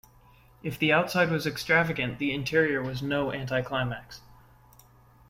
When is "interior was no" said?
2.33-3.29